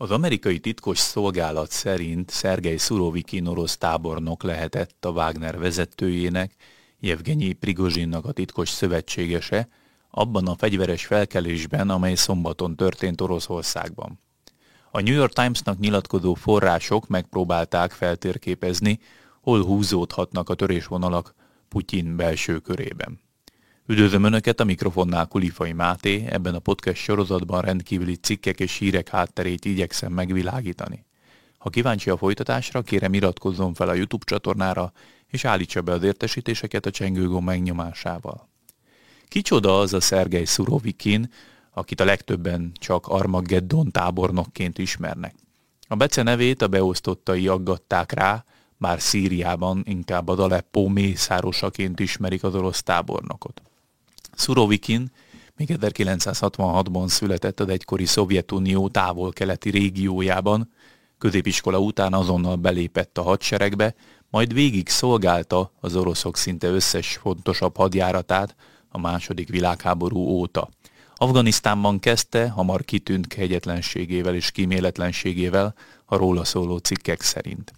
[0.00, 6.54] Az amerikai titkos szolgálat szerint Szergej Szurovikin orosz tábornok lehetett a Wagner vezetőjének,
[7.00, 9.68] Jevgenyi Prigozsinnak a titkos szövetségese,
[10.10, 14.20] abban a fegyveres felkelésben, amely szombaton történt Oroszországban.
[14.90, 19.00] A New York Timesnak nyilatkozó források megpróbálták feltérképezni,
[19.40, 21.34] hol húzódhatnak a törésvonalak
[21.68, 23.20] Putyin belső körében.
[23.90, 29.64] Üdvözlöm Önöket, a mikrofonnál Kulifai Máté, ebben a podcast sorozatban rendkívüli cikkek és hírek hátterét
[29.64, 31.04] igyekszem megvilágítani.
[31.58, 34.92] Ha kíváncsi a folytatásra, kérem iratkozzon fel a YouTube csatornára,
[35.26, 38.48] és állítsa be az értesítéseket a csengőgó megnyomásával.
[39.28, 41.32] Kicsoda az a Szergej Szurovikin,
[41.70, 45.34] akit a legtöbben csak Armageddon tábornokként ismernek.
[45.88, 48.44] A Bece nevét a beosztottai aggatták rá,
[48.76, 53.62] bár Szíriában inkább a Daleppó mészárosaként ismerik az orosz tábornokot.
[54.38, 55.10] Szurovikin
[55.56, 60.72] még 1966-ban született az egykori Szovjetunió távol-keleti régiójában,
[61.18, 63.94] középiskola után azonnal belépett a hadseregbe,
[64.30, 68.54] majd végig szolgálta az oroszok szinte összes fontosabb hadjáratát
[68.88, 70.68] a második világháború óta.
[71.16, 77.72] Afganisztánban kezdte, hamar kitűnt kegyetlenségével és kíméletlenségével a róla szóló cikkek szerint.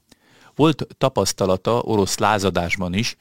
[0.55, 3.17] Volt tapasztalata orosz lázadásban is,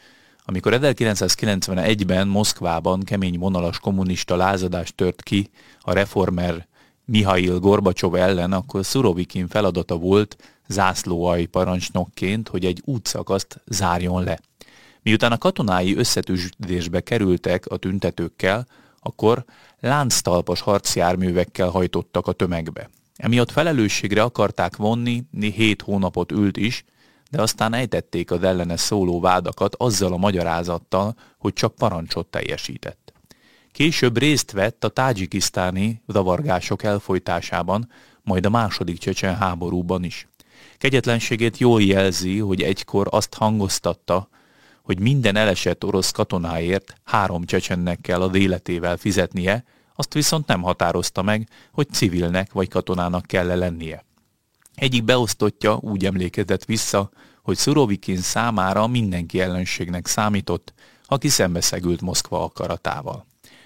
[0.50, 6.68] amikor 1991-ben Moszkvában kemény vonalas kommunista lázadás tört ki a reformer
[7.06, 14.40] Mihail Gorbacsov ellen, akkor Szurovikin feladata volt zászlóai parancsnokként, hogy egy útszakaszt zárjon le.
[15.02, 18.68] Miután a katonái összetűzésbe kerültek a tüntetőkkel,
[19.00, 19.46] akkor
[19.80, 22.90] lánctalpas harcjárművekkel hajtottak a tömegbe.
[23.16, 26.84] Emiatt felelősségre akarták vonni, hét hónapot ült is,
[27.30, 33.14] de aztán ejtették az ellene szóló vádakat azzal a magyarázattal, hogy csak parancsot teljesített.
[33.72, 37.90] Később részt vett a tádzsikisztáni zavargások elfolytásában,
[38.24, 40.28] majd a második csecsen háborúban is.
[40.78, 44.30] Kegyetlenségét jól jelzi, hogy egykor azt hangoztatta,
[44.82, 49.64] hogy minden elesett orosz katonáért három csecsennek kell az életével fizetnie,
[49.96, 54.06] azt viszont nem határozta meg, hogy civilnek vagy katonának kell lennie.
[54.80, 57.10] Egyik beosztottja úgy emlékezett vissza,
[57.42, 60.74] hogy Szurovikin számára mindenki ellenségnek számított,
[61.06, 63.26] aki szembeszegült Moszkva akaratával.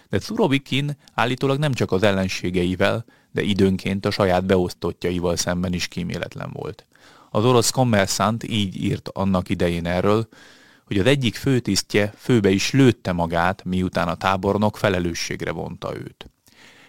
[0.10, 6.50] De Szurovikin állítólag nem csak az ellenségeivel, de időnként a saját beosztottjaival szemben is kíméletlen
[6.54, 6.86] volt.
[7.30, 10.28] Az orosz kommerszant így írt annak idején erről,
[10.86, 16.30] hogy az egyik főtisztje főbe is lőtte magát, miután a tábornok felelősségre vonta őt.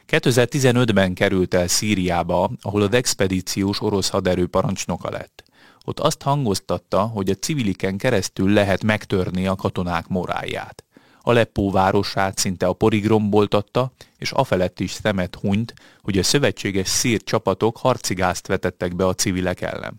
[0.09, 5.45] 2015-ben került el Szíriába, ahol az expedíciós orosz haderő parancsnoka lett.
[5.85, 10.85] Ott azt hangoztatta, hogy a civiliken keresztül lehet megtörni a katonák moráját.
[11.21, 17.23] Aleppó városát szinte a porig romboltatta, és afelett is szemet hunyt, hogy a szövetséges szír
[17.23, 19.99] csapatok harcigázt vetettek be a civilek ellen.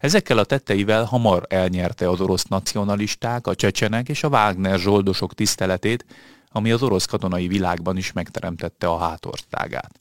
[0.00, 6.04] Ezekkel a tetteivel hamar elnyerte az orosz nacionalisták, a csecsenek és a Wagner zsoldosok tiszteletét,
[6.52, 10.00] ami az orosz katonai világban is megteremtette a hátországát.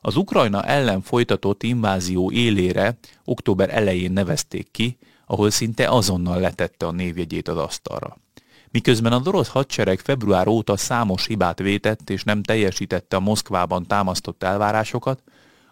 [0.00, 6.90] Az Ukrajna ellen folytatott invázió élére október elején nevezték ki, ahol szinte azonnal letette a
[6.90, 8.16] névjegyét az asztalra.
[8.70, 14.42] Miközben a orosz hadsereg február óta számos hibát vétett és nem teljesítette a Moszkvában támasztott
[14.42, 15.22] elvárásokat,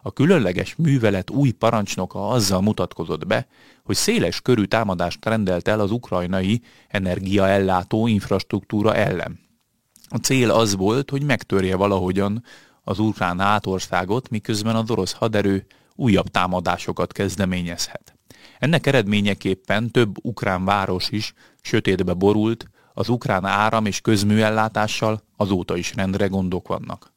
[0.03, 3.47] a különleges művelet új parancsnoka azzal mutatkozott be,
[3.85, 9.44] hogy széles körű támadást rendelt el az ukrajnai energiaellátó infrastruktúra ellen.
[10.15, 12.45] A cél az volt, hogy megtörje valahogyan
[12.85, 18.15] az ukrán átországot, miközben az orosz haderő újabb támadásokat kezdeményezhet.
[18.59, 25.95] Ennek eredményeképpen több ukrán város is sötétbe borult, az ukrán áram és közműellátással azóta is
[25.95, 27.13] rendre gondok vannak.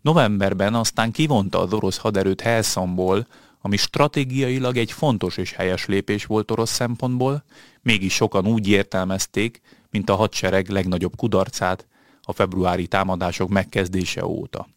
[0.00, 3.26] Novemberben aztán kivonta az orosz haderőt Helszomból,
[3.60, 7.44] ami stratégiailag egy fontos és helyes lépés volt orosz szempontból,
[7.82, 9.60] mégis sokan úgy értelmezték,
[9.90, 11.86] mint a hadsereg legnagyobb kudarcát
[12.22, 14.68] a februári támadások megkezdése óta.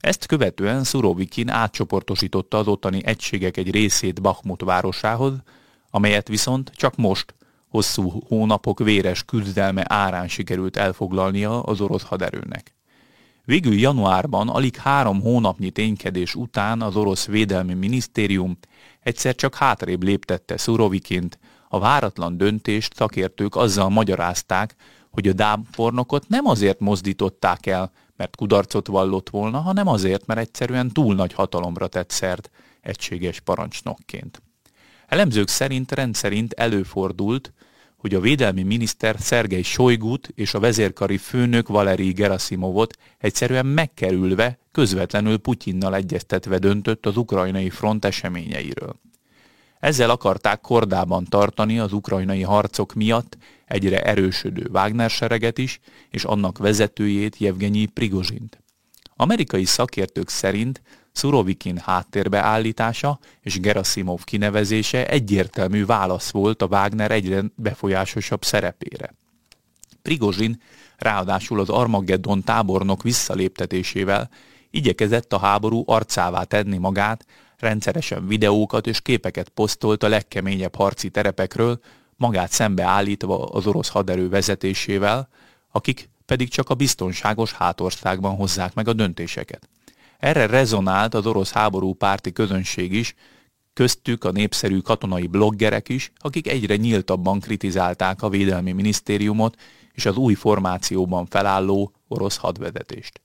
[0.00, 5.32] Ezt követően Szurovikin átcsoportosította az ottani egységek egy részét Bakhmut városához,
[5.90, 7.34] amelyet viszont csak most,
[7.68, 12.74] hosszú hónapok véres küzdelme árán sikerült elfoglalnia az orosz haderőnek.
[13.44, 18.58] Végül januárban, alig három hónapnyi ténykedés után az orosz védelmi minisztérium
[19.00, 21.38] egyszer csak hátrébb léptette Szurovikint,
[21.68, 24.74] a váratlan döntést szakértők azzal magyarázták,
[25.16, 30.92] hogy a dámpornokot nem azért mozdították el, mert kudarcot vallott volna, hanem azért, mert egyszerűen
[30.92, 34.42] túl nagy hatalomra tett szert egységes parancsnokként.
[35.06, 37.52] Elemzők szerint rendszerint előfordult,
[37.96, 45.36] hogy a védelmi miniszter Szergei Sojgut és a vezérkari főnök Valeri Gerasimovot egyszerűen megkerülve, közvetlenül
[45.38, 49.00] Putyinnal egyeztetve döntött az ukrajnai front eseményeiről.
[49.80, 53.36] Ezzel akarták kordában tartani az ukrajnai harcok miatt
[53.66, 55.80] egyre erősödő Wagner sereget is,
[56.10, 58.64] és annak vezetőjét Jevgenyi Prigozsint.
[59.16, 60.82] Amerikai szakértők szerint
[61.12, 69.14] Szurovikin háttérbe állítása és Gerasimov kinevezése egyértelmű válasz volt a Wagner egyre befolyásosabb szerepére.
[70.02, 70.60] Prigozsin
[70.96, 74.30] ráadásul az Armageddon tábornok visszaléptetésével
[74.70, 77.26] igyekezett a háború arcává tenni magát,
[77.58, 81.80] rendszeresen videókat és képeket posztolt a legkeményebb harci terepekről,
[82.16, 85.28] magát szembeállítva az orosz haderő vezetésével,
[85.70, 89.68] akik pedig csak a biztonságos hátországban hozzák meg a döntéseket.
[90.18, 93.14] Erre rezonált az orosz háború párti közönség is,
[93.72, 99.56] köztük a népszerű katonai bloggerek is, akik egyre nyíltabban kritizálták a védelmi minisztériumot
[99.92, 103.20] és az új formációban felálló orosz hadvezetést.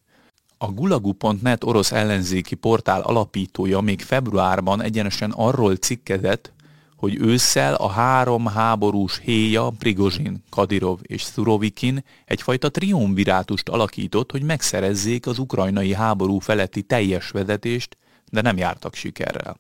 [0.58, 6.54] A gulagu.net orosz ellenzéki portál alapítója még februárban egyenesen arról cikkezett,
[7.02, 15.28] hogy ősszel a három háborús héja, Prigozsin, Kadirov és Szurovikin egyfajta triumvirátust alakított, hogy megszerezzék
[15.28, 17.98] az ukrajnai háború feletti teljes vezetést,
[18.32, 19.60] de nem jártak sikerrel.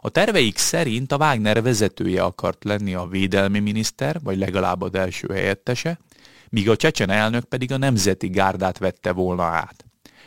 [0.00, 5.28] A terveik szerint a Wagner vezetője akart lenni a védelmi miniszter, vagy legalább az első
[5.32, 5.98] helyettese,
[6.48, 9.84] míg a csecsen elnök pedig a nemzeti gárdát vette volna át.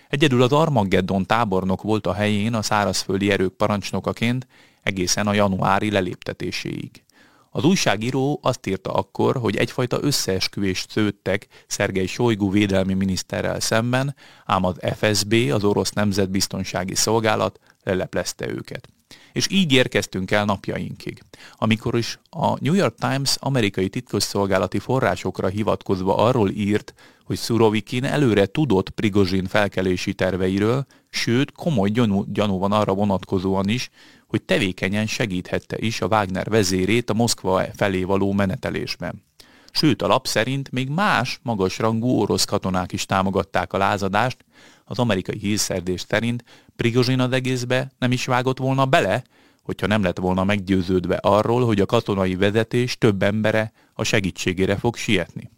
[0.09, 4.47] Egyedül az Armageddon tábornok volt a helyén a szárazföldi erők parancsnokaként,
[4.85, 7.03] egészen a januári leléptetéséig.
[7.49, 14.15] Az újságíró azt írta akkor, hogy egyfajta összeesküvést szőttek Szergei Sojgu védelmi miniszterrel szemben,
[14.45, 18.87] ám az FSB, az orosz nemzetbiztonsági szolgálat leleplezte őket.
[19.33, 21.21] És így érkeztünk el napjainkig,
[21.53, 26.93] amikor is a New York Times amerikai titkosszolgálati forrásokra hivatkozva arról írt,
[27.23, 33.89] hogy Szurovikin előre tudott Prigozsin felkelési terveiről, sőt komoly gyanú, gyanú van arra vonatkozóan is,
[34.35, 39.23] hogy tevékenyen segíthette is a Wagner vezérét a Moszkva felé való menetelésben.
[39.71, 44.45] Sőt, a lap szerint még más magasrangú orosz katonák is támogatták a lázadást,
[44.85, 46.43] az amerikai hírszerdés szerint
[46.75, 49.23] Prigozsin az egészbe nem is vágott volna bele,
[49.63, 54.95] hogyha nem lett volna meggyőződve arról, hogy a katonai vezetés több embere a segítségére fog
[54.95, 55.51] sietni.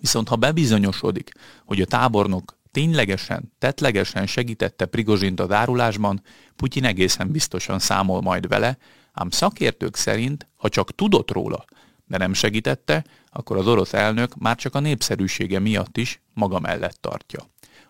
[0.00, 1.30] Viszont ha bebizonyosodik,
[1.64, 6.22] hogy a tábornok ténylegesen, tetlegesen segítette Prigozsint a árulásban,
[6.56, 8.78] Putyin egészen biztosan számol majd vele,
[9.12, 11.64] ám szakértők szerint, ha csak tudott róla,
[12.06, 16.98] de nem segítette, akkor az orosz elnök már csak a népszerűsége miatt is maga mellett
[17.00, 17.40] tartja.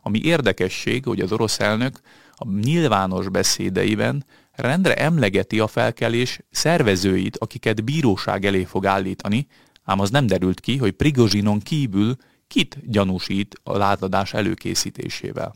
[0.03, 2.01] Ami érdekesség, hogy az orosz elnök
[2.35, 9.47] a nyilvános beszédeiben rendre emlegeti a felkelés szervezőit, akiket bíróság elé fog állítani,
[9.85, 12.17] ám az nem derült ki, hogy Prigozsinon kívül
[12.49, 15.55] kit gyanúsít a lázadás előkészítésével.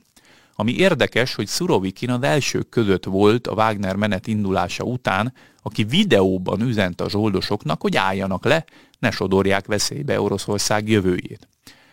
[0.54, 5.32] Ami érdekes, hogy Szurovikin az elsők között volt a Wagner menet indulása után,
[5.62, 8.64] aki videóban üzent a zsoldosoknak, hogy álljanak le,
[8.98, 11.48] ne sodorják veszélybe Oroszország jövőjét.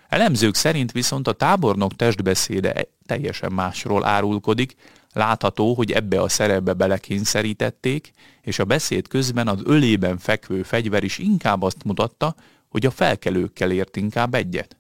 [0.08, 4.76] Elemzők szerint viszont a tábornok testbeszéde teljesen másról árulkodik,
[5.14, 8.12] látható, hogy ebbe a szerepbe belekényszerítették,
[8.42, 12.36] és a beszéd közben az ölében fekvő fegyver is inkább azt mutatta,
[12.70, 14.78] hogy a felkelőkkel ért inkább egyet.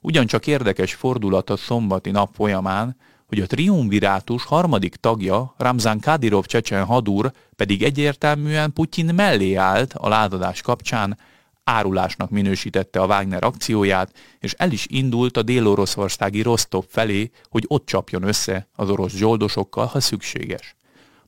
[0.00, 2.96] Ugyancsak érdekes fordulat a szombati nap folyamán,
[3.26, 10.08] hogy a triumvirátus harmadik tagja, Ramzan Kadyrov csecsen hadúr pedig egyértelműen Putyin mellé állt a
[10.08, 11.18] lázadás kapcsán,
[11.64, 17.86] árulásnak minősítette a Wagner akcióját, és el is indult a dél-oroszországi Rostov felé, hogy ott
[17.86, 20.76] csapjon össze az orosz zsoldosokkal, ha szükséges.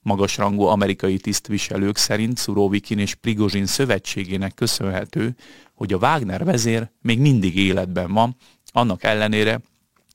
[0.03, 5.35] Magasrangú amerikai tisztviselők szerint Szurovikin és Prigozsin szövetségének köszönhető,
[5.75, 8.37] hogy a Wagner vezér még mindig életben van,
[8.73, 9.61] annak ellenére,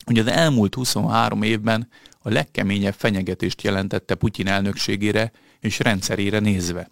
[0.05, 6.89] hogy az elmúlt 23 évben a legkeményebb fenyegetést jelentette Putyin elnökségére és rendszerére nézve.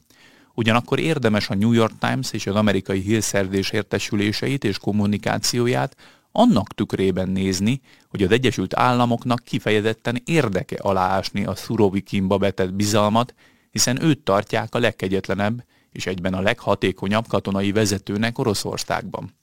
[0.54, 5.96] Ugyanakkor érdemes a New York Times és az amerikai hírszerdés értesüléseit és kommunikációját
[6.32, 13.34] annak tükrében nézni, hogy az Egyesült Államoknak kifejezetten érdeke aláásni a Szurovikinba betett bizalmat,
[13.72, 19.34] hiszen őt tartják a legkegyetlenebb és egyben a leghatékonyabb katonai vezetőnek Oroszországban.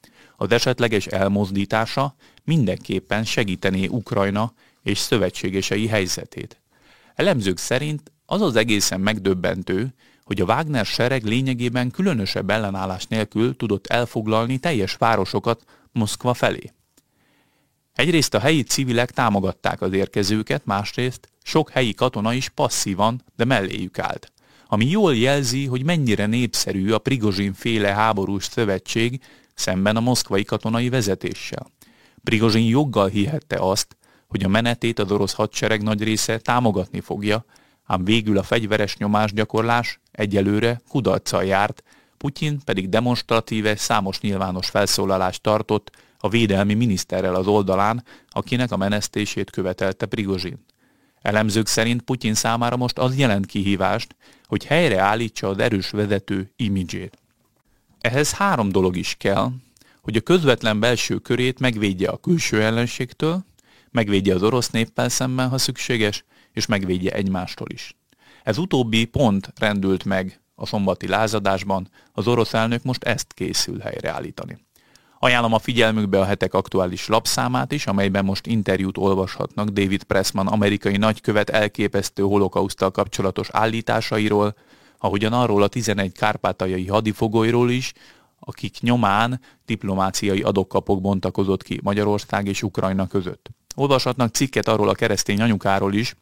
[0.43, 6.61] Az esetleges elmozdítása mindenképpen segítené Ukrajna és szövetségesei helyzetét.
[7.15, 9.95] Elemzők szerint az az egészen megdöbbentő,
[10.25, 16.73] hogy a Wagner sereg lényegében különösebb ellenállás nélkül tudott elfoglalni teljes városokat Moszkva felé.
[17.93, 23.99] Egyrészt a helyi civilek támogatták az érkezőket, másrészt sok helyi katona is passzívan, de melléjük
[23.99, 24.33] állt.
[24.67, 29.21] Ami jól jelzi, hogy mennyire népszerű a Prigozsin féle háborús szövetség,
[29.61, 31.67] szemben a moszkvai katonai vezetéssel.
[32.23, 33.97] Prigozsin joggal hihette azt,
[34.29, 37.45] hogy a menetét az orosz hadsereg nagy része támogatni fogja,
[37.85, 41.83] ám végül a fegyveres nyomásgyakorlás egyelőre kudarccal járt,
[42.17, 49.51] Putyin pedig demonstratíve számos nyilvános felszólalást tartott a védelmi miniszterrel az oldalán, akinek a menesztését
[49.51, 50.65] követelte Prigozsin.
[51.23, 57.19] Elemzők szerint Putyin számára most az jelent kihívást, hogy helyreállítsa az erős vezető imidzsét.
[58.01, 59.51] Ehhez három dolog is kell,
[60.03, 63.45] hogy a közvetlen belső körét megvédje a külső ellenségtől,
[63.91, 67.97] megvédje az orosz néppel szemben, ha szükséges, és megvédje egymástól is.
[68.43, 74.59] Ez utóbbi pont rendült meg a szombati lázadásban, az orosz elnök most ezt készül helyreállítani.
[75.19, 80.97] Ajánlom a figyelmükbe a hetek aktuális lapszámát is, amelyben most interjút olvashatnak David Pressman amerikai
[80.97, 84.55] nagykövet elképesztő holokausztal kapcsolatos állításairól,
[85.03, 87.93] ahogyan arról a 11 kárpátaljai hadifogolyról is,
[88.41, 93.49] akik nyomán diplomáciai adokkapok bontakozott ki Magyarország és Ukrajna között.
[93.75, 96.15] Olvashatnak cikket arról a keresztény anyukáról is,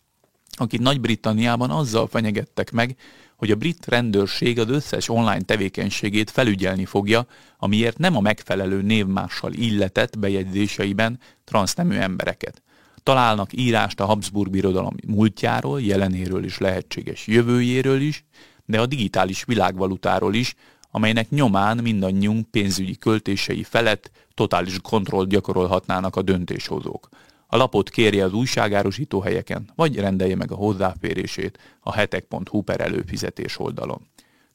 [0.50, 2.96] akit Nagy-Britanniában azzal fenyegettek meg,
[3.36, 7.26] hogy a brit rendőrség az összes online tevékenységét felügyelni fogja,
[7.58, 12.62] amiért nem a megfelelő névmással illetett bejegyzéseiben transznemű embereket.
[13.02, 18.24] Találnak írást a Habsburg birodalom múltjáról, jelenéről és lehetséges jövőjéről is,
[18.68, 20.54] de a digitális világvalutáról is,
[20.90, 27.08] amelynek nyomán mindannyiunk pénzügyi költései felett totális kontrollt gyakorolhatnának a döntéshozók.
[27.46, 33.58] A lapot kérje az újságárusító helyeken, vagy rendelje meg a hozzáférését a hetek.hu per előfizetés
[33.58, 34.00] oldalon.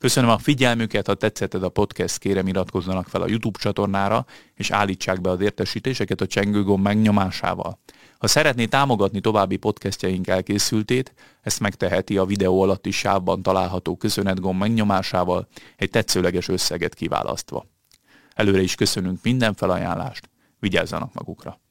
[0.04, 4.72] Köszönöm a figyelmüket, ha tetszett ez a podcast, kérem iratkozzanak fel a YouTube csatornára, és
[4.72, 7.80] állítsák be az értesítéseket a csengőgomb megnyomásával.
[8.18, 15.48] Ha szeretné támogatni további podcastjaink elkészültét, ezt megteheti a videó alatti sávban található köszönetgomb megnyomásával,
[15.76, 17.66] egy tetszőleges összeget kiválasztva.
[18.34, 20.30] Előre is köszönünk minden felajánlást,
[20.60, 21.63] vigyázzanak magukra!